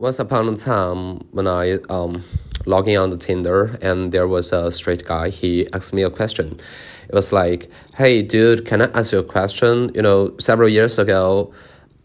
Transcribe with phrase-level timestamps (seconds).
[0.00, 2.24] Once upon a time, when I um
[2.64, 6.56] logging on the Tinder and there was a straight guy, he asked me a question.
[7.10, 9.90] It was like, "Hey, dude, can I ask you a question?
[9.94, 11.52] You know, several years ago,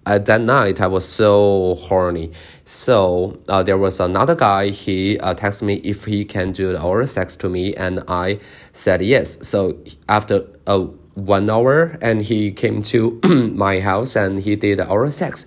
[0.06, 2.34] at that night, I was so horny.
[2.66, 4.72] So uh, there was another guy.
[4.72, 8.40] He uh, texted me if he can do oral sex to me, and I
[8.74, 9.38] said yes.
[9.42, 10.80] So after uh,
[11.14, 13.22] one hour, and he came to
[13.56, 15.46] my house and he did oral sex,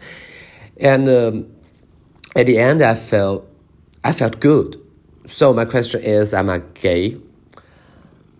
[0.81, 1.58] and." Um,
[2.39, 3.43] at the end, I felt
[4.01, 4.77] I felt good.
[5.27, 7.17] So my question is, am I gay?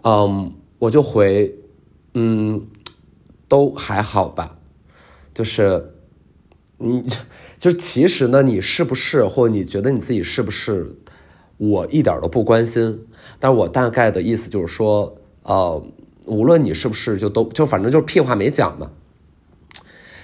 [0.03, 1.53] 嗯，我就回，
[2.15, 2.69] 嗯，
[3.49, 4.57] 都还好吧。
[5.35, 5.93] 就是，
[6.79, 7.03] 你
[7.59, 10.97] 就是其实呢，你是不是，或你觉得你自己是不是，
[11.57, 13.05] 我一点都不关心。
[13.41, 15.83] 但是我大概的意思就是说，呃，
[16.27, 18.93] 无论你是不是，就都就反正就是屁话没讲嘛。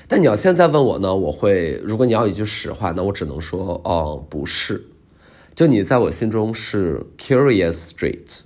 [0.07, 4.85] 但你要现在问我呢，我会，如果你要一句实话，那我只能说，哦，不是，
[5.55, 8.41] 就你在我心中是 curious street，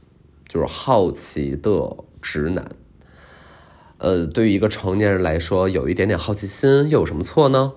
[0.46, 2.70] 就是好奇的直男。
[3.98, 7.72] 呃，对于一个成年人来说，有一点点好奇心又有什么错呢？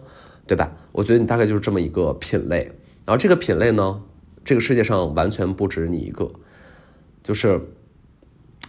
[0.46, 0.74] 对吧？
[0.92, 2.72] 我觉得你大概就是这么一个品类。
[3.06, 4.04] 然后这个品类呢，
[4.46, 6.32] 这个世界上完全不止你一个。
[7.24, 7.62] 就是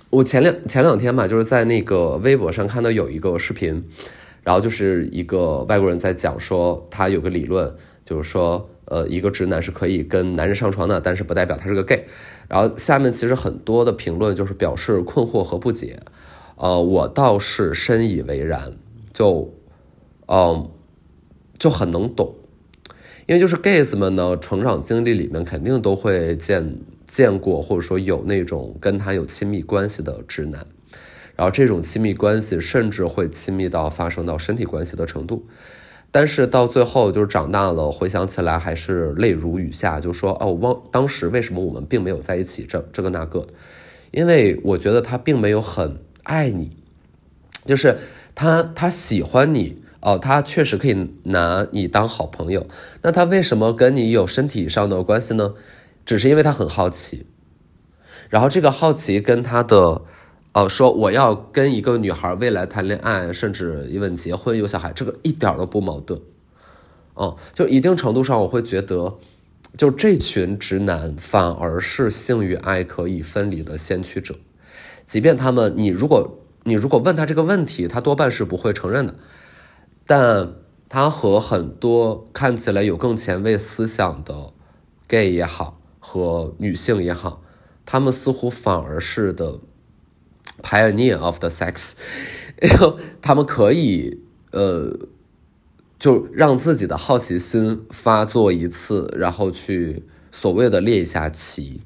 [0.09, 3.84] 我前两前两天吧，就是在那个微博上看到有一个视频。
[4.43, 7.73] 然后就是一个外国人在讲说，他有个理论，
[8.05, 12.05] 就是说，呃，一个直男是可以跟男人上床的，但是不代表他是个 gay。
[12.49, 16.01] 然后下面其实很多的评论就是表示困惑和不解，
[16.57, 18.73] 呃，我倒是深以为然，
[19.12, 19.55] 就，
[20.27, 20.69] 嗯，
[21.56, 22.34] 就很能懂，
[23.27, 30.67] 因为就是 gays 们呢，成长经历里面肯定都会见见过，或者说有那种跟他有亲密关系的直男。
[31.34, 35.47] 然后这种亲密关系甚至会亲密到发生到身体关系的程度，
[36.11, 43.47] 但是到最后就是长大了，回想起来还是泪如雨下，就说哦，忘当时为什么我们并没有在一起，这这个那个，
[44.10, 46.76] 因为我觉得他并没有很爱你，
[47.65, 47.97] 就是
[48.34, 52.66] 他他喜欢你哦，他确实可以拿你当好朋友，
[53.00, 55.54] 那他为什么跟你有身体上的关系呢？
[56.04, 57.25] 只是因为他很好奇，
[58.28, 60.03] 然后这个好奇跟他的。
[60.55, 66.21] 哦，说我要跟一个女孩未来谈恋爱，甚至因为结婚有小孩，这个一点都不矛盾。
[67.15, 69.15] 哦，就一定程度上，我会觉得，
[69.79, 74.35] 就这群直男反而是性与爱可以分离的先驱者。
[75.07, 79.15] 即便他们，你如果你如果问他这个问题，他多半是不会承认的。
[80.07, 80.53] 但
[80.91, 84.53] 他和很多看起来有更前卫思想的
[85.09, 87.43] gay 也好，和女性也好，
[87.87, 89.61] 他们似乎反而是的。
[90.62, 91.93] Pioneer of the sex，
[93.21, 94.21] 他们可以
[94.53, 94.97] 呃，
[95.99, 101.83] 就让自己的好奇心发作一次，然后去所谓的猎一下奇，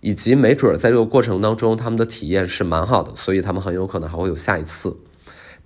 [0.00, 4.96] 以及没准在这个过程当中，他们的体验是蛮好的，所以他们很有可能还会有下一次，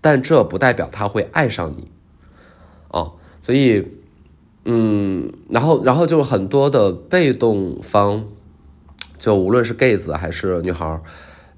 [0.01, 1.91] 但这不代表他会爱上你
[2.89, 3.15] 哦。
[3.43, 3.87] 所以，
[4.65, 8.25] 嗯，然后，然后就是很多的被动方，
[9.19, 11.01] 就无论是 gay 子还是女孩。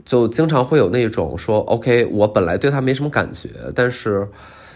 [0.08, 4.26] 就经常会有那种说，OK，我本来对他没什么感觉，但是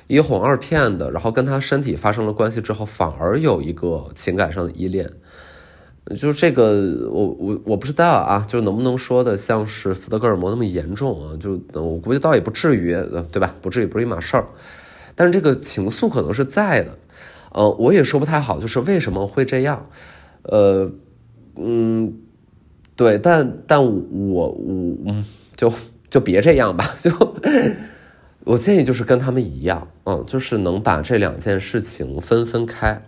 [0.06, 5.10] 一哄二骗的，然后跟他身体发生了关系之后，反而有一个情感上的依恋。
[6.10, 11.34] 就是这个，我我我不知道啊，就能不能说的像是斯德哥尔摩那么严重啊？
[11.40, 12.92] 就我估计倒也不至于，
[13.32, 13.54] 对吧？
[13.62, 14.46] 不至于不是一码事儿。
[15.14, 16.98] 但是这个情愫可能是在的，
[17.52, 19.88] 呃，我也说不太好，就是为什么会这样？
[20.42, 20.92] 呃，
[21.56, 22.18] 嗯。
[22.94, 25.24] 对，但但我我嗯，
[25.56, 25.72] 就
[26.10, 27.10] 就别这样吧，就
[28.44, 33.02] 我建议就是跟他们一样，嗯，就是能把这两件事情分分开，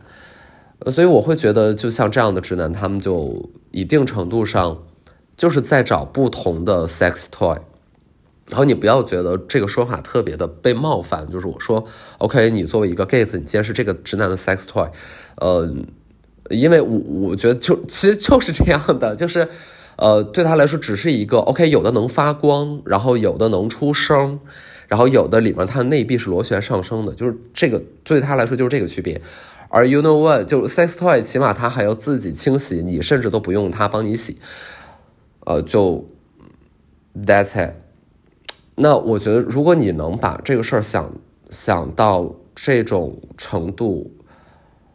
[0.87, 4.83] 所以我会觉得，就像这样的直男，他们就一定程度上
[5.37, 7.59] 就是在找不同的 sex toy，
[8.49, 11.85] 然后你不要觉得这个说法特别的被冒犯，就是我说
[12.19, 14.89] OK，你作为一个 gay，你既然是这个直男的 sex toy，
[15.37, 15.71] 呃，
[16.49, 19.47] 因为我我觉得就其实就是这样的，就是。
[19.97, 24.41] 呃，对他来说只是一个 OK，有的能发光，然后有的能出声，
[24.89, 29.21] 然后有的里面它的内壁是螺旋上升的，就是这个对他来说就是这个区别。
[29.69, 34.39] 而 You know what，就 sex toy，起码它还要自己清洗，你甚至都不用它帮你洗。
[35.41, 36.05] 呃，就
[37.15, 37.75] That's it。
[38.77, 41.13] 那我觉得，如果你能把这个事儿想
[41.51, 44.13] 想到这种程度，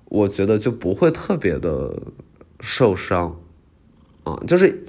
[0.06, 2.02] 我觉得就不会特别的
[2.60, 3.38] 受伤。
[4.24, 4.86] 啊就是，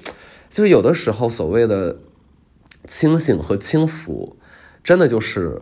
[0.51, 1.97] 就有的时候所谓的
[2.87, 4.37] 清醒和轻浮，
[4.83, 5.61] 真的就是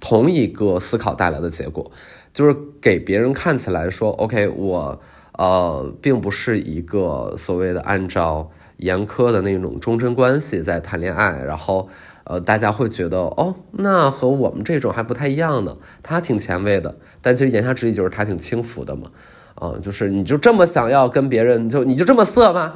[0.00, 1.90] 同一个思考带来的结果。
[2.32, 5.00] 就是给别人看起来说，OK，我
[5.32, 11.88] 呃，并不是一个所谓的按照严苛的那种忠贞关系在谈恋爱，然后
[12.22, 15.76] 呃，大家会觉得哦，那和我们这种还不太一样呢。
[16.04, 19.10] 他挺前卫的，但其实言下之意就是他挺轻浮的嘛。
[19.56, 22.74] 啊，就是你就这么想要跟别人，就你就这么色吗？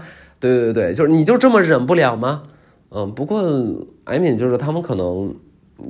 [0.48, 2.42] 对对对，就是你就这么忍不了吗？
[2.90, 3.42] 嗯，不过
[4.04, 5.34] 艾敏就是他们可能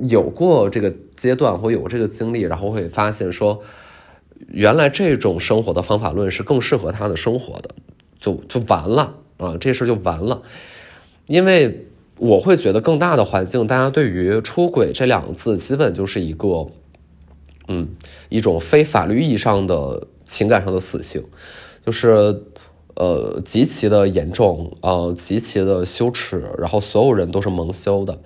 [0.03, 3.61] 有过这个阶段或有这个经历，然后会发现说，
[4.47, 7.75] 原来这种生活的方法论是更适合他的生活的，
[8.19, 10.41] 就就完了啊，这事就完了。
[11.27, 11.87] 因为
[12.17, 16.67] 我会觉得更大的环境，大家对于出轨这两个字，基本就是一个，
[17.67, 17.89] 嗯，
[18.29, 20.07] 一种非法律意义上的。
[20.27, 21.23] 情感上的死性，
[21.85, 22.41] 就是，
[22.95, 28.17] 呃，极其的严重，呃，极其的羞耻，然后所有人都是蒙羞的，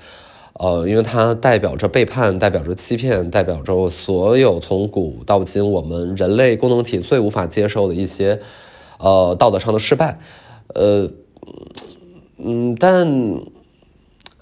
[0.54, 8.40] 呃，因为它代表着背叛，代表着欺骗，代表着所有从古到今我们人类共同体最无法接受的一些，
[9.00, 10.20] 呃，道德上的失败，
[10.76, 11.10] 呃，
[12.38, 13.08] 嗯，但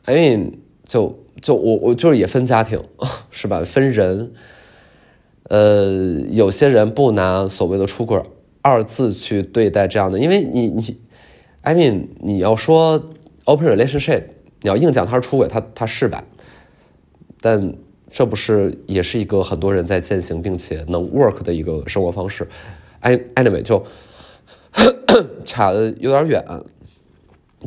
[0.05, 0.51] ，I mean，
[0.85, 2.83] 就就我我就是也分家庭，
[3.31, 3.63] 是吧？
[3.65, 4.33] 分人。
[5.49, 5.85] 呃，
[6.29, 8.21] 有些人不拿所谓的出轨
[8.67, 10.99] 二字去对待这样的，因为你你
[11.61, 13.01] ，I mean，你要说
[13.45, 14.23] open relationship，
[14.61, 16.21] 你要硬讲他是出轨，他他是吧？
[17.39, 17.73] 但
[18.09, 22.47] 这不是也是一个很多人在践行并且能 work 的一个生活方式
[22.99, 23.85] 哎？Anyway，就
[25.45, 26.43] 差的有点远，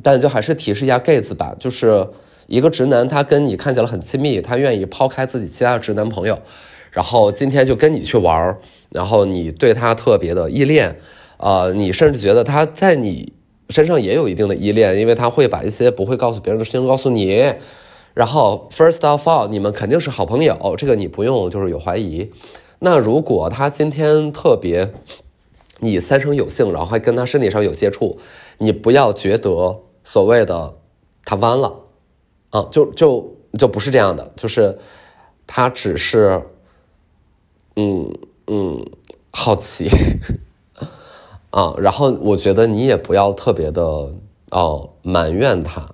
[0.03, 2.07] 但就还是提示一下 gays 吧，就是
[2.47, 6.39] 一个直男，他跟你看起来很亲密，他愿意抛开自己其他的直男朋友。
[6.91, 8.59] 然后今天就跟你去玩，
[8.89, 10.99] 然后你对他特别的依恋，
[11.37, 13.33] 呃，你甚至觉得他在你
[13.69, 17.55] 身上也有一定的依恋，因为他会把一些不会告诉别人的事情告诉你。
[18.13, 22.33] 然后 first of all，你们肯定是好朋友，这个你不用就是有怀疑。
[22.81, 24.93] 那如果他今天特别
[25.79, 28.19] 你三生有幸，然后还跟他身体上有接触，
[28.59, 30.75] 你不要觉得所谓的
[31.25, 31.73] 他弯了，
[32.51, 34.77] 啊，就就就不是这样的，就是
[35.47, 36.43] 他只是。
[37.81, 38.13] 嗯
[38.47, 38.85] 嗯，
[39.31, 39.89] 好奇
[41.49, 43.83] 啊，然后我觉得你也不要特别的
[44.51, 45.89] 哦埋怨他，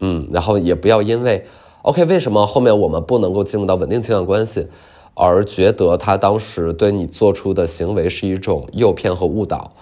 [0.00, 1.46] 嗯，然后也不要因为
[1.82, 4.66] OK 为什么后面我们不能够进入到稳定情感关系，
[5.14, 9.72] 而觉得他当时对你做出的行为是一种诱骗和误导，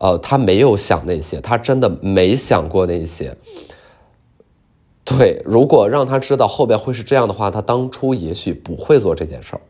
[0.00, 3.34] 呃，他没有想那些，他真的没想过那些。
[5.02, 9.60] 对，如果让他知道后边会是这样的话，他当初也许不会做这件事儿。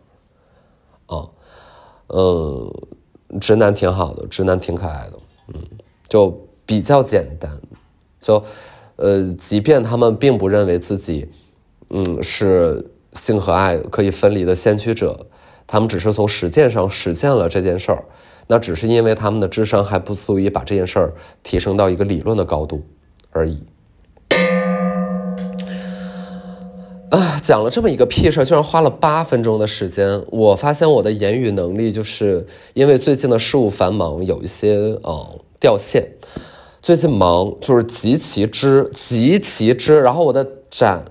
[2.06, 2.73] 啊，呃，
[3.41, 5.19] 直男挺好的，直男挺可爱的，
[5.49, 5.61] 嗯，
[6.09, 7.51] 就比较简单，
[8.21, 8.43] 就，
[8.97, 11.29] 呃，即便他们并不认为自己，
[11.91, 15.27] 嗯，是性和爱可以分离的先驱者，
[15.67, 18.05] 他们只是从实践上实现了这件事儿，
[18.47, 22.83] 那只是因为他们的智商还不足以把这件事儿提升到一个理论的高度
[23.31, 23.62] 而已。
[27.14, 30.20] 啊，讲了这么一个屁事儿，居然花了八分钟的时间。
[30.32, 34.75] 我发现我的言语能力就是因为最近的事务繁忙，有一些
[35.05, 36.05] 呃掉线。
[36.82, 41.05] 最近忙就是极其之极其之，然后我的展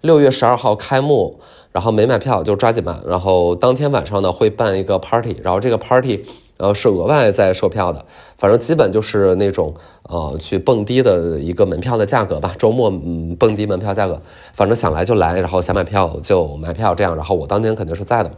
[0.00, 1.40] 六月十二号开幕，
[1.72, 3.02] 然后没买票就抓紧办。
[3.04, 6.24] 然后当天晚上呢会办一个 party，然后这个 party。
[6.58, 8.04] 呃，是额外再售票的，
[8.36, 12.52] 反正基本就是那种呃去蹦迪的一个门票的价格吧。
[12.58, 14.20] 周末嗯蹦迪门票价格，
[14.54, 17.14] 反正想来就来，然后想买票就买票这样。
[17.14, 18.30] 然后我当天肯定是在的。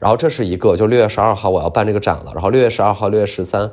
[0.00, 2.32] 然后这是一个，就六月十二号我要办这个展了。
[2.34, 3.70] 然后六月十二号、六月十三，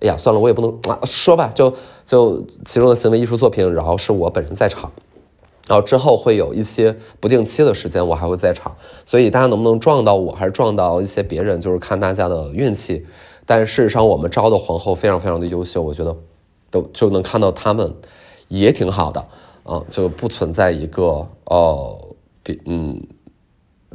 [0.00, 1.72] 哎呀，算了，我也不能啊说吧，就
[2.04, 4.92] 就其中的行为艺术作品，然后是我本人在场。
[5.68, 8.76] 然后之后会有一些不定期的时间，我还会在场。
[9.06, 13.06] 所以大家能不能撞到我，还是撞到一些别人，就是看大家的运气。
[13.52, 16.16] 但事实上，我们招的皇后非常非常的优秀，我觉得，
[16.70, 17.92] 都就能看到他们
[18.46, 19.26] 也挺好的
[19.64, 21.98] 啊，就不存在一个哦，
[22.44, 23.02] 比嗯，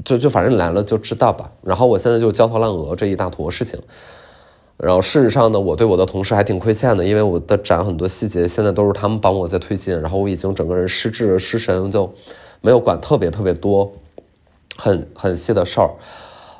[0.03, 1.49] 就就反正来了就知道吧。
[1.63, 3.79] 然后我现在就焦头烂额这一大坨事情，
[4.75, 12.13] 然后事实上呢，我对我的同事还挺亏欠的，因为我的展很多细节现在都是他们帮我在推进，然后我已经整个人失智失神，就
[12.59, 13.89] 没有管特别特别多
[14.75, 15.89] 很很细的事儿。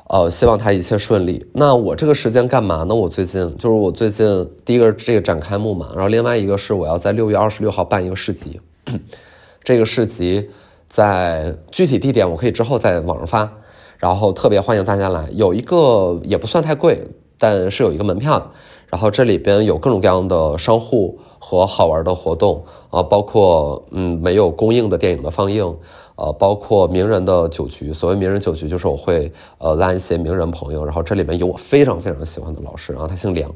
[0.08, 1.44] 呃，希望他一切顺利。
[1.52, 2.94] 那我这个时间干嘛呢？
[2.94, 8.60] 我最近就是我最近第一个这个展开幕嘛，然后另外一个是我要在六月二十六号办一个市集，
[9.64, 10.48] 这个市集
[10.86, 13.52] 在具体地点我可以之后在网上发，
[13.98, 15.28] 然后特别欢迎大家来。
[15.32, 17.02] 有一个也不算太贵，
[17.36, 18.52] 但是有一个门票，
[18.86, 25.76] 然后这里边有各种各样的商户和好玩的活动啊，包括嗯没有公映的电影的放映。
[26.16, 27.92] 呃，包括名人的酒局。
[27.92, 33.54] 所谓名人酒局，就是我会呃拉一些名人朋友，然后这里面有我非常非常喜欢的老师，然后他姓梁，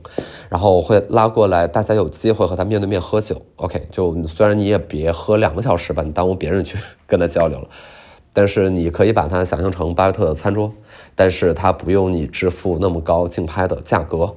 [0.48, 3.40] 然后我会拉过来，大家有机会和他面对面喝酒。
[3.56, 7.68] OK，就虽然你也别喝两个小时吧，你耽误别人去 跟他交流了，
[8.32, 10.70] 但是你可以把它想象成巴菲特的餐桌，
[11.14, 14.36] 但是他不用你支付那么高竞拍的价格。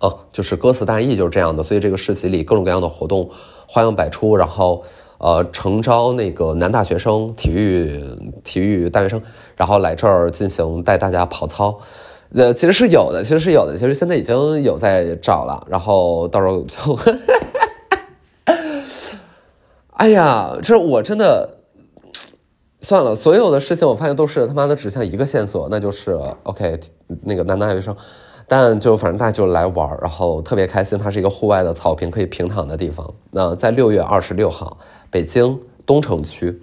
[0.00, 3.30] 哦，就是歌词大意就是这样的，所以这个市集里各种各样的活动
[3.66, 4.84] 花样百出，然后
[5.22, 8.04] 呃诚招那个男大学生、体育
[8.42, 9.22] 体育大学生，
[9.56, 11.78] 然后来这儿进行带大家跑操，
[12.34, 16.98] 呃其实是有的，其实是有的，其实现在已经有在找了，然后到时候就，
[19.92, 21.58] 哎呀，这我真的
[22.80, 26.80] 算了，所有的事情我发现都是他妈的指向一个线索，那就是 OK
[27.22, 27.96] 那个男大学生。
[28.48, 30.98] 但就反正大家就来玩然后特别开心。
[30.98, 33.08] 它是一个户外的草坪，可以平躺的地方。
[33.30, 34.76] 那在六月二十六号，
[35.12, 36.58] 北京东城区，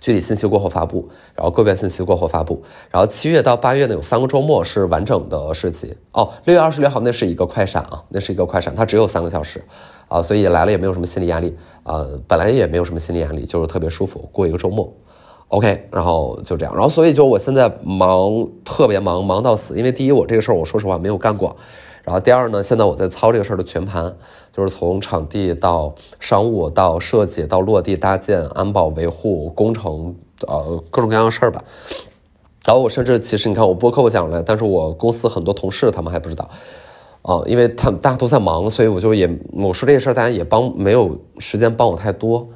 [0.00, 2.62] 具体信息过后发布，然后个别信息过后发布。
[2.88, 5.92] 然后七月到八月呢，有三个周末是完整的市集。
[6.12, 9.60] 哦，六月二十六号那是一个快闪啊，那是一个快闪，它只有三个小时
[10.06, 14.88] 啊，所以来了也没有什么心理压力啊，本来也没有什么心理压力，就是特别舒服过一个周末。
[15.48, 19.76] OK，然后就这样，然后所以就我现在忙，特别忙，忙到死。
[19.76, 21.56] 因为第一，我这个事儿我说实话没有干过，
[22.08, 24.16] 然后第二呢，现在我在操这个事儿的全盘，
[24.50, 31.62] 就是从场地到商务到设计到落地搭建、安保维护、工程，呃，各种各样的事儿吧。
[32.64, 36.48] 然后我甚至其实你看我播客我讲了，但是我公司很多同事他们还不知道，
[37.20, 42.48] 啊，因为他们大家都在忙，所以我就也我说这些事儿大家也帮没有时间帮我太多，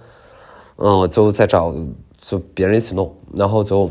[0.76, 1.75] 嗯，我就在找。
[2.16, 3.90] 就别人一起弄，然后就，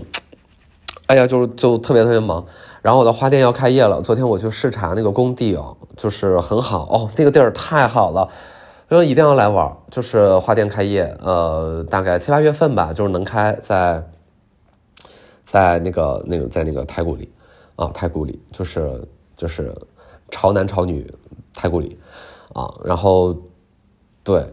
[1.08, 2.46] 哎呀，就是就特别特别忙。
[2.82, 8.28] 然后我的花店要开业了，昨天我去视察那个工地哦，就是很好哦，那个地儿太好了，
[8.90, 9.72] 所以一定要来玩。
[9.90, 14.04] 就是花店开业，呃，大概七八月份吧，就是能开在，
[15.46, 17.32] 在那个那个在那个太古里
[17.76, 19.72] 啊，太古里就是就是
[20.30, 21.06] 潮男潮女
[21.54, 22.00] 太古里
[22.54, 23.36] 啊，然后
[24.24, 24.44] 对，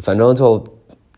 [0.00, 0.62] 反正就。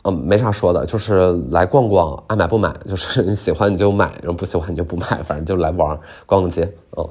[0.05, 6.63] 嗯，没啥说的，就是来逛逛，爱买不买，就是 你喜欢你就买，然后不喜欢你就不买，反正就来玩逛逛街。
[6.97, 7.09] 嗯，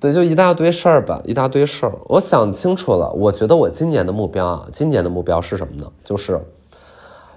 [0.00, 1.92] 对，就一大堆事儿吧，一大堆事儿。
[2.06, 5.90] 我想清楚了，我觉得我今年的目标啊，今年的目标是什么呢？
[6.02, 6.40] 就是，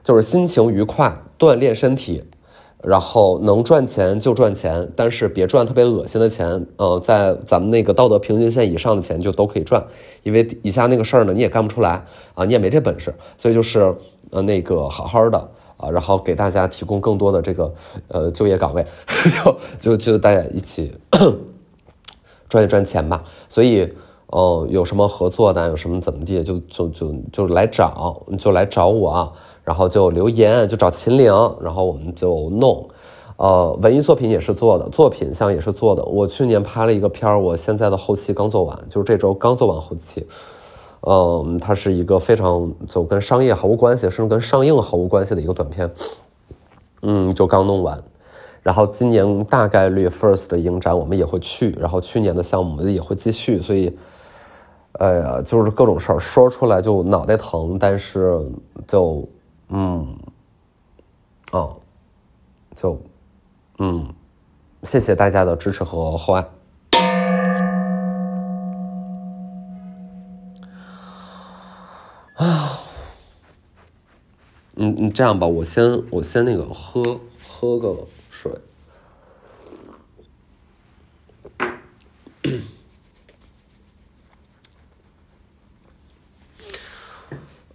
[0.04, 2.24] 就是心情愉快，锻炼身体。
[2.82, 6.66] 然后能赚钱就赚钱，但是别赚特别恶心的钱。
[6.78, 9.86] 呃，在咱们那个道德平均线以上的钱就都可以赚，
[10.24, 12.02] 因为以下那个事儿呢你也干不出来
[12.36, 13.94] 啊，你也没这本事，所以就是
[14.32, 15.38] 呃那个好好的
[15.78, 17.74] 啊，然后给大家提供更多的这个
[18.08, 18.86] 呃就业岗位，
[19.80, 20.94] 就就就大家一起
[22.50, 23.24] 赚一赚钱吧。
[23.48, 23.92] 所以
[24.28, 29.32] 哦，有什么合作的，有什么怎么地，就就就就来找，就来找我。
[29.62, 31.32] 然后就留言，就找秦岭，
[31.62, 32.90] 然后我们就弄，
[33.38, 36.04] 呃，文艺作品也是做的，作品像也是做的。
[36.06, 40.26] 我去年拍了一个片儿，我现在的后期刚做完，就是这周刚做完后期。
[41.02, 45.90] 嗯，它是一个非常就跟商业毫无关系，甚至跟上映毫无关系的一个短片。
[47.02, 48.02] 嗯，就刚弄完。
[48.62, 53.98] 然后今年大概率 First 的影展我们也会去，然后去年的项目也会继续，所以，
[54.94, 58.40] 哎呀，就是各种事儿说出来就脑袋疼，但是
[58.88, 59.28] 就。
[59.72, 60.18] 嗯，
[61.52, 61.76] 哦，
[62.76, 63.00] 就，
[63.78, 64.12] 嗯，
[64.82, 66.44] 谢谢大家的支持和厚爱。
[72.40, 72.80] 啊，
[74.76, 78.50] 你你，这样吧，我先我先那个喝喝个水。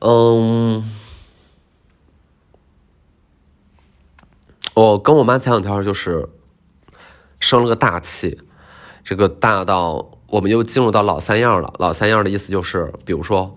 [0.00, 0.83] 嗯。
[4.73, 6.26] 我跟我妈前两天就是
[7.38, 8.40] 生了个大气，
[9.04, 11.75] 这个大到我们又进入到老三样了。
[11.78, 13.56] 老三样的意思就是，比如说，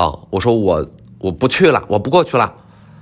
[0.00, 0.82] 啊，我说我
[1.18, 2.54] 我不去了，我不过去了，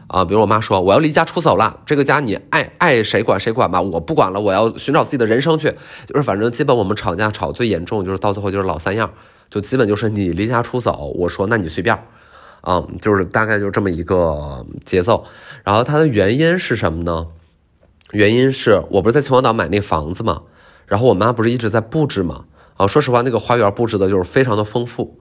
[0.09, 5.73] 啊，比如我妈说我要离家出走了，这个家你爱爱谁管谁管吧，我不管了，我要寻找自己的人生去。
[6.09, 9.09] 就是反正基本我们吵架吵最严重，就是到最后就是老三样，
[9.49, 11.97] 就基本就是你离家出走，我说那你随便，
[12.63, 15.25] 啊，就是大概就这么一个节奏。
[15.63, 17.29] 然后它的原因是什么呢？
[18.11, 20.43] 原因是我不是在秦皇岛买那房子嘛，
[20.87, 25.17] 然后我妈不是一直在布置嘛，啊，说实话那个花园布置的就是非常的丰富，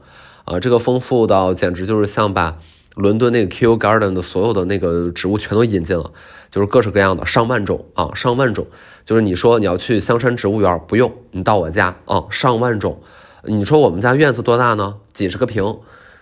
[0.48, 2.58] 啊，这个丰富到简直就是像把
[2.96, 6.10] 伦敦那个 Kew Garden 的所有的那个植物全都引进了，
[6.50, 8.66] 就是各式各样的上万种啊，上万种，
[9.04, 13.02] 就是你说你要去香山植物园不用，你到我家啊，上万种，
[13.44, 14.96] 你说我们家院子多大呢？
[15.12, 15.80] 几十个平。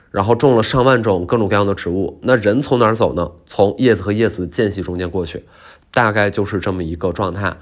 [0.10, 2.20] 然后种了上万种各种各样的植物。
[2.24, 3.32] 那人从哪儿走呢？
[3.46, 5.44] 从叶子和叶子的间隙中间过去，
[5.92, 7.58] 大概就是这么一个状态。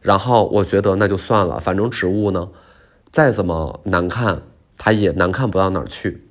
[0.00, 2.48] 然后我觉得那就算了，反正植物呢，
[3.12, 4.42] 再怎么难看，
[4.84, 6.24] 它也难看不到哪儿去，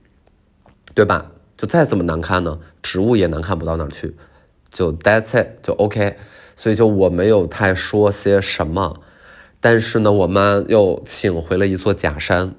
[0.94, 1.32] 对吧？
[1.56, 4.14] 就再怎么难看呢，植物也难看不到哪儿去，
[4.70, 6.18] 就 that's it，就 OK。
[6.58, 9.00] 所以就我没有太说些什么，
[9.62, 12.54] 但是呢，我妈又请回了一座假山。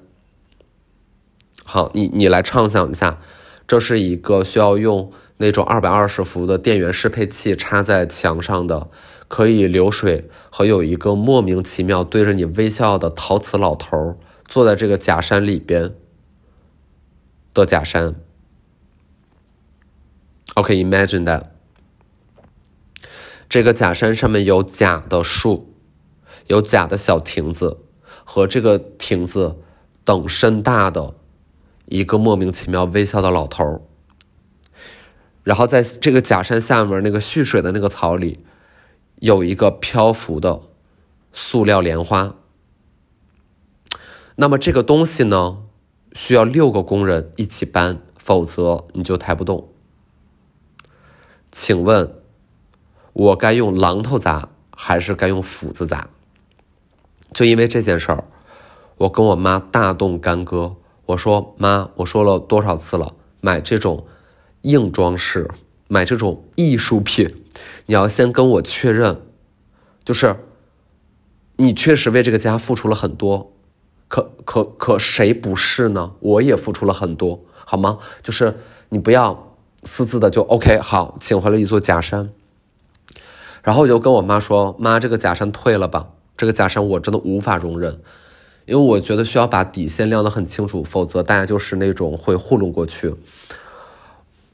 [1.63, 3.19] 好，你你来畅想一下，
[3.67, 8.89] 这是一个需要用那种二百二十伏的电源适配器插在墙上的，
[9.27, 15.95] 可以流水和有一个莫名其妙对着你微笑的陶瓷老头坐在这个假山里边
[17.53, 18.15] 的假山。
[20.55, 21.43] OK，imagine that，
[23.49, 25.73] 这个假山上面有假的树，
[26.47, 27.79] 有假的小亭子
[28.23, 29.59] 和这个亭子
[30.03, 31.15] 等身大的。
[31.85, 33.85] 一个莫名其妙微笑的老头，
[35.43, 38.45] 然后在这个假山下面那个蓄水的那个草里，
[39.17, 40.61] 有一个漂浮的
[41.33, 42.35] 塑料莲花。
[44.35, 45.59] 那么这个东西呢，
[46.13, 49.69] 需要六个工人一起搬，否则你就抬不动。
[51.51, 52.15] 请问，
[53.13, 56.09] 我该用榔头砸还是该用斧子砸？
[57.31, 58.23] 就因为这件事儿，
[58.97, 60.75] 我跟我妈大动干戈。
[61.05, 64.07] 我说妈，我说了多少次了，买这种
[64.61, 65.51] 硬装饰，
[65.87, 67.27] 买这种艺术品，
[67.85, 69.21] 你要先跟我确认，
[70.03, 70.35] 就是
[71.57, 73.52] 你确实为这个家付出了很多，
[74.13, 76.11] 可可可谁不是呢？
[76.19, 77.97] 我也付出了很多，好吗？
[78.21, 78.55] 就是
[78.89, 79.55] 你不要
[79.85, 82.29] 私自的就 OK，好，请回了一座假山，
[83.63, 87.99] 然后我就跟我妈说，妈，这个假山退了吧，这个假山我真的无法容忍。
[88.67, 93.15] 因为我觉得需要把底线亮得很清楚，否则大家就是那种会糊弄过去。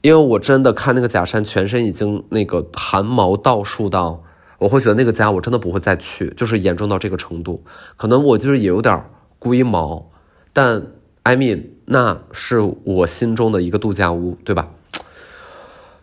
[0.00, 4.22] 因为我真的看那个假山，全身已经那个汗毛倒竖到，
[4.56, 7.62] 我会觉得那个家我真的不会再去，就是严重到这个程度。
[7.98, 9.04] 可能我就是也有点
[9.40, 10.08] 龟毛，
[10.52, 10.86] 但
[11.24, 14.68] 艾米那是我心中的一个度假屋，对吧？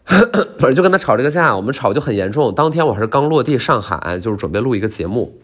[0.06, 2.54] 反正就跟他吵这个架，我们吵就很严重。
[2.54, 5.38] 当天我还是刚落地上海，就是准备录一个节目，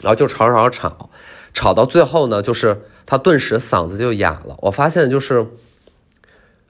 [0.00, 1.10] 然后就吵吵吵。
[1.52, 4.56] 吵到最后呢，就是他顿时嗓子就哑了。
[4.60, 5.46] 我发现就是，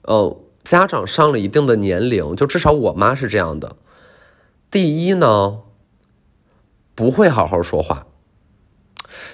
[0.01, 3.75] 呃，家长上了一定的年龄，就至少我妈是这样的。
[4.69, 5.59] 第一呢，
[6.95, 8.07] 不会好好说话，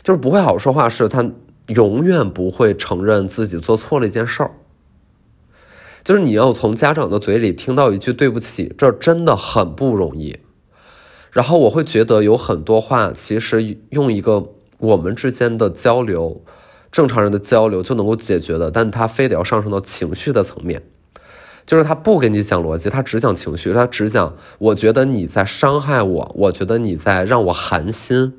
[0.08, 1.30] 就是不会好好说话，是他
[1.66, 4.52] 永远不会承认自己做错了一件事儿。
[6.06, 10.40] 就是你要从家长的嘴里听到一句对不起，这真的很不容易。
[11.30, 14.54] 然后我会觉得有很多话，其实用一个。
[14.80, 16.40] 我们之间的交流，
[16.92, 20.84] 正常人的交流就能够解决的，但他非得要上升到情绪的层面，
[21.66, 28.34] 就是他不跟你讲逻辑，他只讲情绪，他只讲我觉得你在伤害我，我觉得你在让我寒心，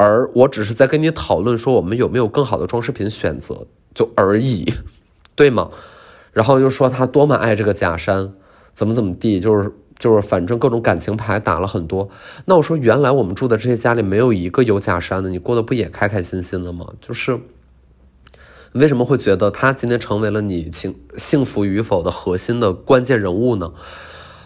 [0.00, 4.72] 而我只是在跟你讨论说我们有没有更好的装饰品选择，就而已，
[5.36, 5.70] 对吗？
[6.32, 8.32] 然后又说他多么爱这个假山，
[8.72, 9.70] 怎么怎么地，就是。
[10.00, 12.08] 就是反正各种感情牌打了很多，
[12.46, 16.86] 那我说原来我们住的这些家里没有一个有假山的，你过得不也开开心心的吗？
[17.02, 17.38] 就是
[18.72, 23.74] 为什么会觉得他今天成为了你幸幸福与否的核心的关键人物呢？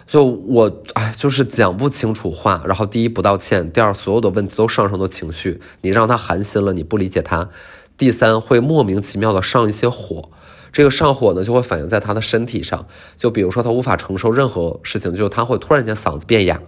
[0.07, 7.49] 就我哎，就是讲不清楚话，然后第一不道歉，第二所有的问题都上升到情绪，你让他寒心了，你不理解他，
[7.97, 10.31] 第三会莫名其妙的上一些火。
[10.73, 12.87] 这个上火呢，就会反映在他的身体上，
[13.17, 16.61] 就比如说他无法承受任何事情，就他会突然间嗓子变哑，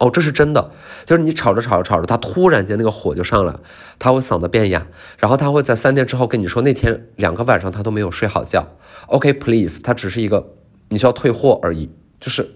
[0.00, 0.72] 哦，这是真的，
[1.06, 3.54] 就是你吵着吵着吵着，他突然间那个火就上来，
[4.00, 4.84] 他会嗓子变哑，
[5.18, 8.66] 然后他会在三天之后跟你说那天两个晚上他都没有睡好觉。
[9.06, 10.54] OK，please，他只是一个
[10.88, 11.88] 你需要退货而已，
[12.20, 12.48] 就是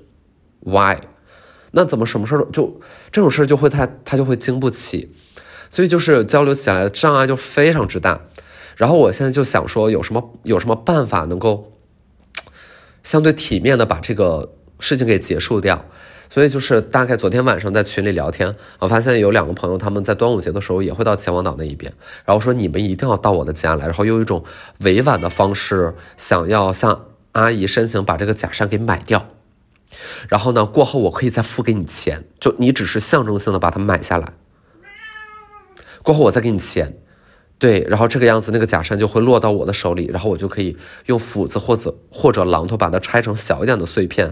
[0.60, 0.98] why？
[1.72, 5.12] 那怎么什么事儿就这种事儿就会他他就会经不起，
[5.70, 8.20] 所以就是交流起来的障碍就非常之大。
[8.76, 11.72] 然后我现在就想说，有什么有什么办法能够
[13.02, 15.84] 相对体面的把这个事情给结束掉？
[16.30, 21.92] 所以就是大概昨天晚上在群里聊天，我发现有两个朋友他们在端午节的时候也会到秦皇岛那一边，
[22.24, 24.42] 然后说你们一定要到我的家来，然后用一种
[24.80, 29.24] 委婉的方式想要向阿姨申请把这个假山给买掉，
[30.28, 34.34] 然后呢过后我可以再付给你钱，就你只是象征性的把它买下来，
[36.02, 36.98] 过后我再给你钱。
[37.56, 40.76] 对，然后这个样子，那个假山就会落到我的手里，然后我就可以
[41.06, 44.26] 用斧子或者或者榔头把它拆成小一点的碎片，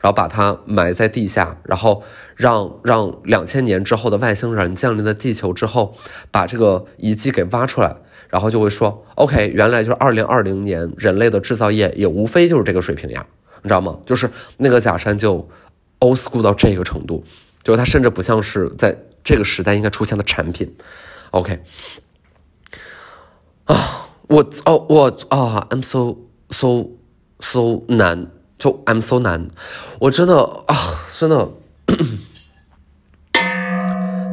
[0.00, 2.02] 然后把它埋在地下，然后
[2.34, 5.94] 让让两千年之后的外星人降临在地球之后，
[6.30, 7.94] 把这个遗迹给挖出来，
[8.30, 13.26] 然后就会说，OK，原来就是二零二零年人类的制造业也无非就是这个水平呀，
[13.62, 13.96] 你知道吗？
[14.04, 15.48] 就是那个假山就
[16.00, 17.24] old school 到这个程度，
[17.62, 20.76] 就是它甚至不像是在这个时代应该出现的产品。
[21.30, 21.62] OK，
[23.66, 26.16] 啊，我哦我啊，I'm so
[26.50, 26.88] so
[27.40, 28.26] so 难，
[28.58, 29.48] 就 I'm so 难，
[30.00, 30.76] 我真的啊，
[31.14, 31.48] 真的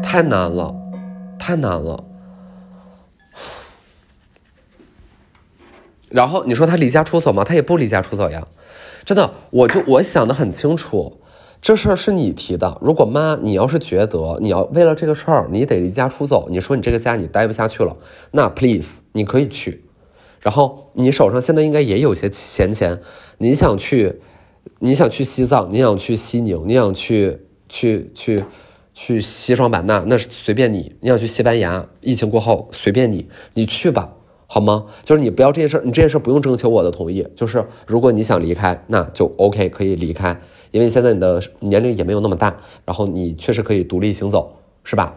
[0.03, 0.75] 太难了，
[1.37, 2.03] 太难了。
[6.09, 7.43] 然后你说他离家出走吗？
[7.43, 8.47] 他也不离家出走呀，
[9.09, 11.17] 真的，我就我想的很清楚，
[11.59, 12.77] 这事儿是你提的。
[12.79, 17.97] 如果妈，你要是觉得你要为了这个事儿，你得离家出走，你说你这个家你待不下去了，
[18.29, 19.83] 那 please 你可以去。
[20.41, 23.01] 然后你手上现在应该也有些闲钱，
[23.39, 24.21] 你想去，
[24.77, 28.43] 你想去西藏，你想去西宁，你想去去去
[28.93, 30.95] 去西双版纳，那是随便你。
[31.01, 34.13] 你想去西班牙，疫情过后随便你，你去吧。
[34.51, 34.85] 好吗？
[35.03, 37.23] 就是你不要这件事，你这件事不用征求我的同意。
[37.35, 45.13] 就是如果你想离开，那就 OK，可以离开，因为现在你的年龄也没有那么大，然后你确实可以独立行走，是吧？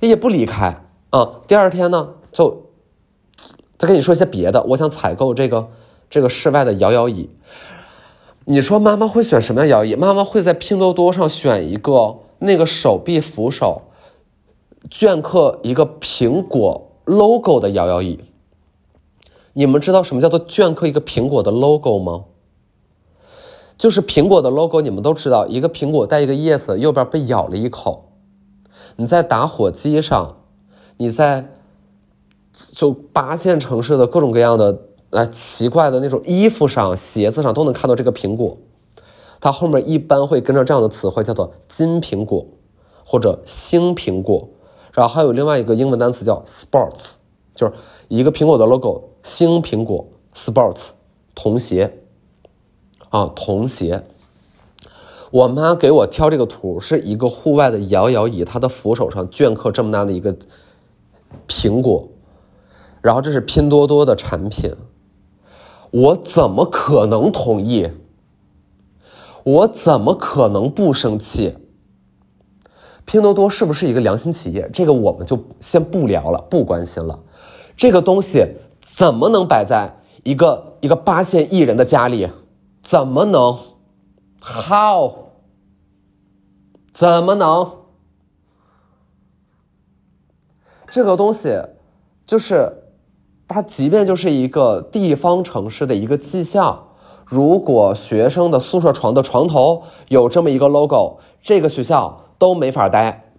[0.00, 1.42] 也不离开啊。
[1.46, 2.70] 第二天呢，就
[3.76, 4.62] 再跟你说一些别的。
[4.62, 5.68] 我想采购这个
[6.08, 7.28] 这个室外的摇摇椅。
[8.46, 9.94] 你说妈妈会选什么样摇椅？
[9.94, 13.82] 妈妈会在拼多多上选一个那个手臂扶手
[14.90, 18.20] 镌刻一个苹果 logo 的摇摇椅。
[19.54, 22.24] 你们知道什么叫做镌刻一个苹果的 logo 吗？
[23.78, 28.10] 就是苹果的 logo，你们都知道，一个苹果带一个叶子，右边被咬了一口。
[28.96, 30.36] 你在打火机上，
[30.96, 31.48] 你在
[32.52, 34.78] 就八线城市的各种各样的
[35.10, 38.56] 呃奇怪的那种衣服上、鞋子上都能看到这个苹果。
[39.40, 42.46] 它后面一般会跟着这样的词汇，叫做金苹果
[43.04, 44.48] 或者星苹果，
[44.92, 47.16] 然后还有另外一个英文单词叫 sports，
[47.54, 47.72] 就是
[48.08, 49.02] 一个苹果的 logo。
[49.22, 50.90] 星苹果 Sports
[51.34, 51.90] 童鞋
[53.08, 54.02] 啊，童鞋。
[55.30, 60.36] 我妈给我挑这个图，是一个户外的摇摇椅，它的扶手上镌刻这么大的一个
[61.48, 62.08] 苹果，
[63.00, 64.72] 然后这是拼多多的产品，
[65.90, 67.90] 我怎么可能同意？
[69.42, 71.56] 我怎么可能不生气？
[73.04, 74.70] 拼多多是不是一个良心企业？
[74.72, 77.18] 这个我们就先不聊了，不关心了。
[77.76, 78.56] 这个东西。
[78.96, 82.30] 怎么能摆在一个一个八线艺人的家里？
[82.80, 83.58] 怎么能
[84.40, 85.14] ？How？
[86.92, 87.72] 怎么能？
[90.88, 91.60] 这个东西
[92.24, 92.84] 就是
[93.48, 96.90] 它，即便就是一个地方城市的一个技校，
[97.24, 103.32] 如果学生的宿舍床的床头有这么一个 logo，这个学校都没法待。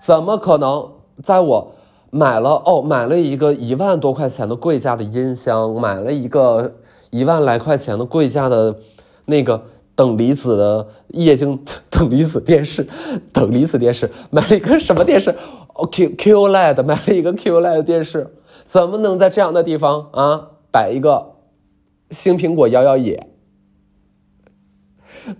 [0.00, 1.73] 怎么可能在我？
[2.14, 6.76] 买了哦，买了一个一万多块钱的贵价的音箱，买了一个
[7.10, 8.76] 一万来块钱的贵价的，
[9.24, 9.64] 那个
[9.96, 12.86] 等离子的液晶 等离子电视，
[13.34, 15.34] 等离子电视，买了一个什么电视？
[15.74, 18.32] 哦，Q QLED，买了一个 QLED 电视，
[18.64, 21.32] 怎么能在这样的地方啊摆一个
[22.12, 23.18] 新苹果摇摇椅？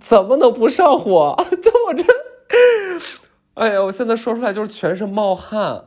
[0.01, 1.37] 怎么能不上火？
[1.63, 2.03] 就我这，
[3.55, 5.85] 哎呀，我现在说出来就是全身冒汗。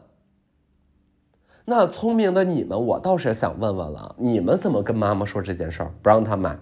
[1.70, 6.58] 那聪明的你们，我倒是想问问了，你们怎么跟妈妈说这件事儿，不让她买？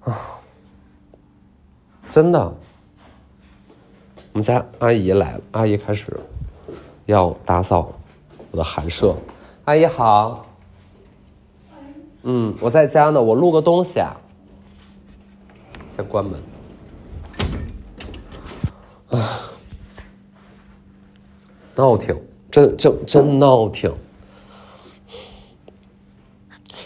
[0.00, 0.14] 啊，
[2.06, 2.38] 真的，
[4.34, 6.14] 我们家阿姨来了，阿姨开始
[7.06, 7.90] 要打扫
[8.50, 9.16] 我的寒舍。
[9.64, 10.44] 阿姨好，
[12.24, 14.14] 嗯，我在家呢，我录个东西啊，
[15.88, 16.38] 先关门。
[19.18, 19.48] 啊。
[21.82, 22.16] 闹挺，
[22.48, 23.92] 真真真闹挺。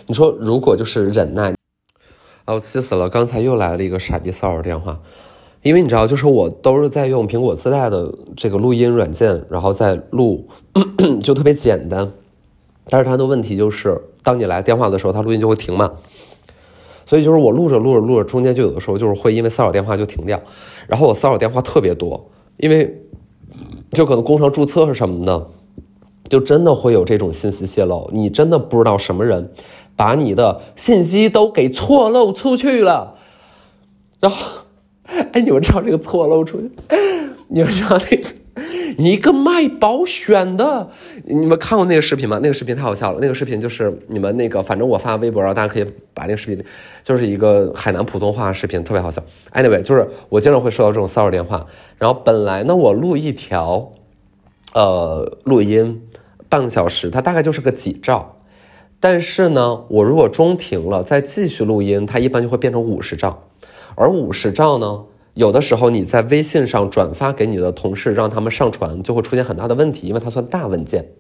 [0.07, 1.53] 你说如果就是忍耐，
[2.47, 3.07] 啊，我气死了！
[3.11, 4.99] 刚才又来了一个傻逼骚扰电话，
[5.61, 10.49] 因为你知道，就是我都是在用苹果自带的这个录音软件，然后在录，
[11.23, 12.11] 就特别简单。
[12.89, 15.93] 但是它的问题就是，当你来电话的时候，它录音就会停嘛。
[17.05, 20.41] 所以就是我录着录着录着，中间就有的时候就是会因为骚扰电话就停掉。
[20.87, 23.03] 然后我骚扰电话特别多，因为。
[23.93, 25.47] 就可能工商注册是什么的，
[26.29, 28.11] 就真的会有这种信息泄露。
[28.13, 29.51] 你真的不知道什么人
[29.95, 33.15] 把你的信息都给错漏出去了。
[34.19, 34.63] 然后，
[35.05, 36.71] 哎，你们知道这个错漏出去？
[37.49, 38.29] 你们知道那个
[38.97, 40.89] 一个卖保险的，
[41.25, 42.41] 你们看过那个视频吗？
[42.43, 43.19] 那个视频太好笑了。
[43.21, 46.65] 那个视频就是你们那个，反正我发微博，然后大家可以把那个视频，
[47.05, 49.23] 就是一个海南普通话视频，特别好笑。
[49.53, 51.67] Anyway，就是我经常会收到这种骚扰电话。
[51.99, 53.93] 然后本来呢，我录一条，
[54.73, 56.03] 呃，录音
[56.49, 58.37] 半个小时，它大概就是个几兆。
[58.99, 63.45] 但是呢，我如果中停了，再继续录音，它一般就会变成五十兆。
[63.95, 65.05] 而五十兆呢，
[65.37, 71.11] 有的时候你在微信上转发给你的同事，让他们上传，就会出现很大的问题，因为它算大文件。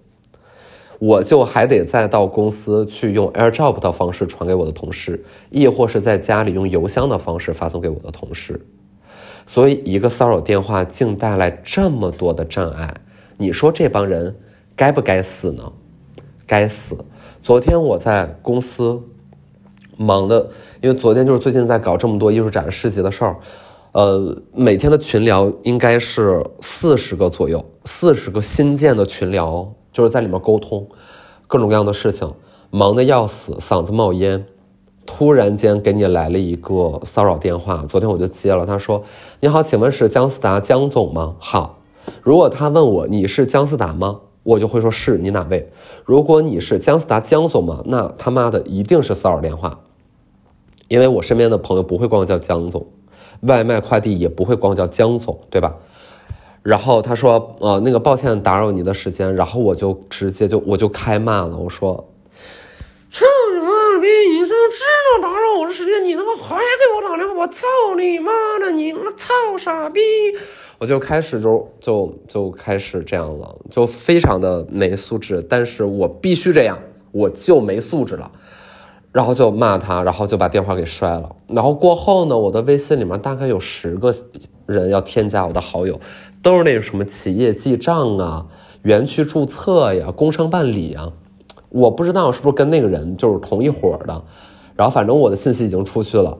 [0.98, 8.66] 我就还得再到公司去用 AirDrop 的方式传给我的同事，亦或是在家里用邮箱的方式发送给我的同事。
[9.46, 12.94] 所以，一个骚扰电话竟带来这么多的障碍。
[13.36, 14.34] 你说这帮人
[14.74, 15.70] 该不该死呢？
[16.46, 16.96] 该死！
[17.42, 18.98] 昨天我在公司
[19.98, 20.48] 忙的，
[20.80, 23.36] 因为昨天就是最近在搞这么多艺术展市集的事儿，
[23.96, 30.86] 呃，每天的群聊应该是四十个左右，四十个新建的群聊，就是在里面沟通
[31.46, 32.30] 各种各样的事情，
[32.68, 34.44] 忙的要死，嗓子冒烟。
[35.06, 39.02] 突然间给你来了一个骚扰电话，昨天我就接了，他说
[39.40, 41.78] ：“你好，请问是姜思达姜总吗？”好。
[42.20, 45.72] 如果他问我你是姜思达吗，我就会说是你哪位。
[46.04, 49.80] 如果你是姜思达姜总吗，那他妈的一定是骚扰电话，
[50.88, 52.86] 因为我身边的朋友不会光叫姜总，
[53.42, 55.74] 外卖快递也不会光叫姜总，对吧？
[56.62, 61.94] 然后他说呃那个抱歉打扰你的时间，然后我就直接就我就开骂了，我说
[63.10, 64.06] 操你妈了逼！
[64.32, 64.82] 你说知
[65.14, 67.64] 道打扰我的时间，你他妈还给我打电话，我操
[67.96, 70.00] 你妈的，你妈操傻逼！
[70.78, 76.78] 我就开始就就就开始这样了，就非常的没素质，但是我必须这样，
[77.12, 78.30] 我就没素质了，
[79.16, 81.34] 然后就骂他，然后就把电话给摔了。
[81.46, 84.14] 然后过后呢，我的微信里面大概有十个
[84.66, 85.98] 人要添加我的好友，
[86.42, 88.44] 都是那种什么企业记账啊、
[88.84, 91.10] 园区注册呀、工商办理呀，
[91.70, 94.22] 我不知道是不是跟那个人就是同一伙的，
[94.74, 96.36] 然后反正我的信息已经出去了。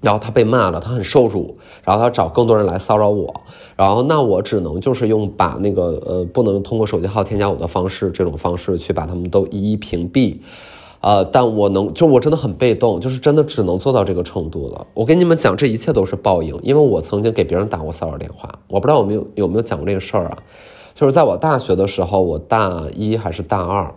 [0.00, 3.32] 然后他被骂了，他很受辱，然后他找更多人来骚扰我，
[3.76, 10.38] 然后那我只能就是用把那个呃不能通过手机号添加我的方式这种方式去把他们都一一屏蔽，
[11.02, 14.86] 呃，但我能就我真的很被动，就是真的只能做到这个程度了。
[14.94, 20.38] 我跟你们讲，这一切都是报应，因为我曾经给别人打过骚扰电话，我不知道我们有有没有讲过这个事儿啊？
[20.94, 23.92] 就是在我大学的时候，我大一还是大二。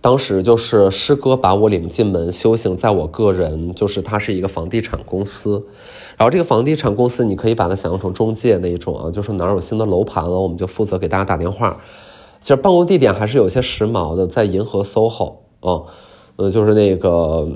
[0.00, 5.66] 当时就是师哥把我领进门修行，在我个人就是他是一个房地产公司，
[6.16, 11.76] 然后这个房地产公司你可以把它想象成中介那一种啊，就是哪儿有新的楼盘了，我们就负责给大家打电话。
[12.40, 15.82] 其实办公地点还是有些时髦的，在银河 SOHO 啊，
[16.36, 17.48] 呃，就是那个，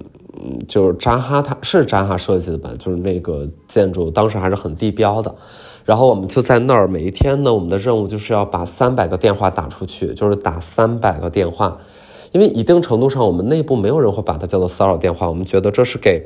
[0.67, 2.71] 就是扎哈，它是扎哈设计的吧？
[2.79, 5.35] 就是那个建筑当时还是很地标的。
[5.85, 11.79] 然后我们就在那儿，每一天呢，我们的任务就是要把三百个电话打出去，就是打三百个电话。
[12.31, 15.29] 因为一定程度上，我们内部没有人会把它叫做骚扰电话。
[15.29, 16.25] 我们觉得这是给，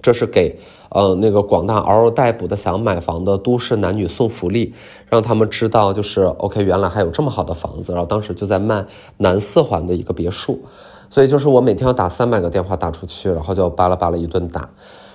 [0.00, 0.58] 这是给，
[0.94, 4.74] 呃，那个广大嗷嗷待哺的想买房的都市男女送福利，
[5.08, 7.92] 让他们知道就是 OK，原来还有这么好的房子。
[7.92, 8.84] 然后当时就在卖
[9.16, 10.60] 南四环的一个别墅，
[11.08, 14.68] 所以就是我每天要打三百个电话打出去，然后就巴拉巴拉一顿打，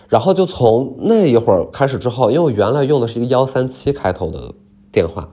[0.08, 4.54] 然后就从那一会儿开始之后，因为我原来用的是一个幺三七开头的
[4.92, 5.30] 电话。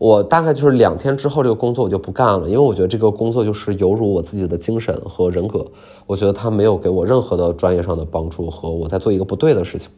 [0.00, 5.62] 我大概就是两天之后，这个工作我就不干了，因为我觉得这个工作就是有辱我自己的精神和人格。
[6.06, 9.90] 我觉得他没有给我任何的专业上的帮助，和我在做一个不对的事情，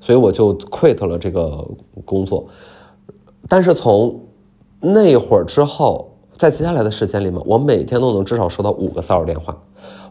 [0.00, 1.64] 所以我就 quit 了这个
[2.04, 2.44] 工作。
[3.48, 4.20] 但是从
[4.80, 6.10] 那会儿之后。
[6.36, 9.56] 在接下来的时间里面，我每天都能至少收到五个骚扰电话。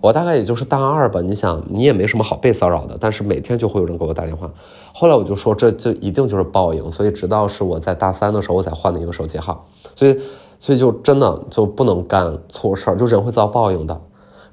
[0.01, 4.51] 我大概也就是大二吧，你想，你也没什么好被骚扰的，但是每天就会有人给我打电话。
[4.93, 6.91] 后来我就说，这就一定就是报应。
[6.91, 9.67] 所以直到是我在大三的时候，我才换了一个手机号。
[9.95, 10.19] 所以，
[10.59, 13.99] 所以就真的就不能干错事儿，就人会遭报应的。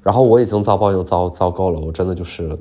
[0.01, 2.57] 然后我已经遭报应遭遭够了，我真的就是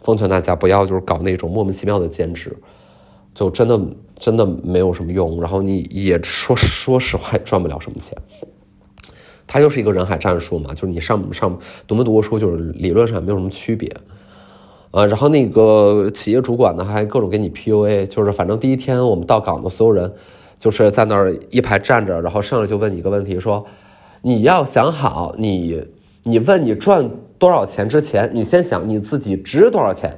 [0.00, 2.56] 奉劝大家不要就是搞那种莫名其妙的兼职，
[3.32, 3.80] 就真的
[4.18, 5.40] 真的没有什么用。
[5.40, 8.16] 然后你也说说实话也赚不了什么钱。
[9.52, 13.92] 它又是一个人海战术嘛，就是你上上读没读过书，就是理论上没有什么区别，
[14.92, 20.12] 啊，然后那个企业主管呢还各种给你 PUA，就是反正第一天我们到岗的所有人，
[20.56, 23.66] 就是在那儿一排站着，然后上来就问你一个问题，说
[24.22, 25.84] 你要想好，你
[26.22, 30.16] 你问你赚多少钱之前，你先想你自己值多少钱，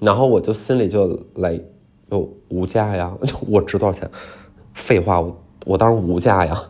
[0.00, 1.58] 然后我就心里就来，
[2.10, 3.10] 就无价呀，
[3.48, 4.06] 我值多少钱？
[4.74, 5.34] 废话，我
[5.64, 6.62] 我当然无价呀。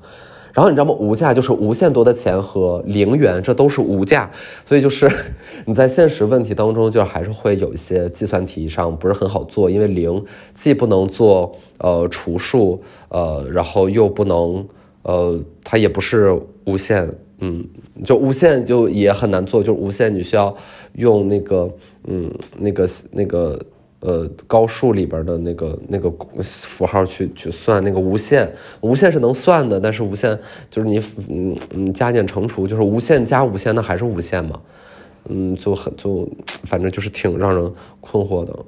[0.59, 0.93] 然后你知道吗？
[0.99, 4.29] 无价就是无限多的钱和零元，这都是无价。
[4.65, 5.09] 所以就是
[5.65, 10.21] 你在现实问题当中，就还是会有一些计算题上不是很好做，因为零
[10.55, 14.67] 既不能做呃除数，呃，然后又不能
[15.03, 17.65] 呃，它也不是无限，嗯，
[18.03, 20.53] 就无限就也很难做，就是无限你需要
[20.95, 21.71] 用那个
[22.09, 23.57] 嗯那个那个
[24.01, 30.39] 呃高数里边的那个那个符号去去算那个无限，无限是能算的，但是无限
[30.71, 34.61] 就是你嗯嗯加减乘除就是无限加无限，那还是无限嘛？
[35.29, 36.29] 嗯，就很就
[36.65, 38.65] 反正就是挺让人困惑的。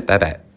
[0.06, 0.51] 拜拜。